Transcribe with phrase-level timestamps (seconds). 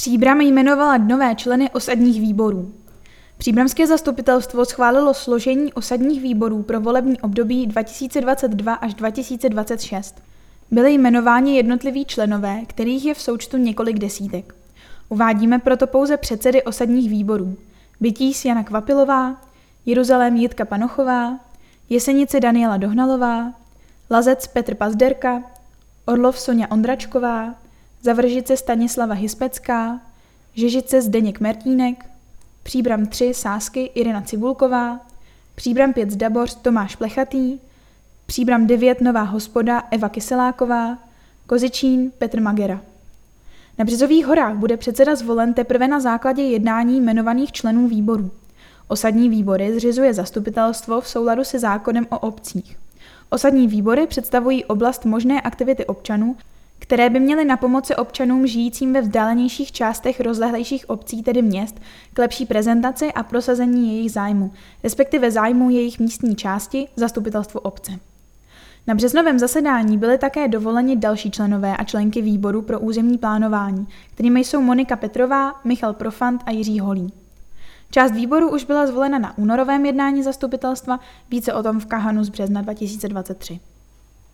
[0.00, 2.74] Příbram jmenovala nové členy osadních výborů.
[3.38, 10.22] Příbramské zastupitelstvo schválilo složení osadních výborů pro volební období 2022 až 2026.
[10.70, 14.54] Byly jmenováni jednotliví členové, kterých je v součtu několik desítek.
[15.08, 17.56] Uvádíme proto pouze předsedy osadních výborů.
[18.00, 19.36] Bytíš Jana Kvapilová,
[19.86, 21.40] Jeruzalém Jitka Panochová,
[21.88, 23.52] Jesenice Daniela Dohnalová,
[24.10, 25.42] Lazec Petr Pazderka,
[26.06, 27.54] Orlov Sonja Ondračková,
[28.02, 30.00] Zavržice Stanislava Hispecká,
[30.54, 32.10] Žežice Zdeněk Mertínek,
[32.62, 35.00] Příbram 3 Sásky Irina Cibulková,
[35.54, 37.58] Příbram 5 Zdaboř Tomáš Plechatý,
[38.26, 40.98] Příbram 9 Nová hospoda Eva Kyseláková,
[41.46, 42.80] Kozičín Petr Magera.
[43.78, 48.30] Na Březových horách bude předseda zvolen teprve na základě jednání jmenovaných členů výboru.
[48.88, 52.76] Osadní výbory zřizuje zastupitelstvo v souladu se zákonem o obcích.
[53.30, 56.36] Osadní výbory představují oblast možné aktivity občanů,
[56.80, 61.80] které by měly na pomoci občanům žijícím ve vzdálenějších částech rozlehlejších obcí, tedy měst,
[62.12, 64.52] k lepší prezentaci a prosazení jejich zájmu,
[64.84, 67.92] respektive zájmu jejich místní části, zastupitelstvu obce.
[68.86, 74.40] Na březnovém zasedání byly také dovoleni další členové a členky výboru pro územní plánování, kterými
[74.40, 77.12] jsou Monika Petrová, Michal Profant a Jiří Holý.
[77.90, 82.28] Část výboru už byla zvolena na únorovém jednání zastupitelstva, více o tom v Kahanu z
[82.28, 83.60] března 2023.